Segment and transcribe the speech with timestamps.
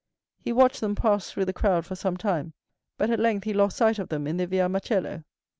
[0.39, 2.53] He watched them pass through the crowd for some time,
[2.97, 5.23] but at length he lost sight of them in the Via Macello.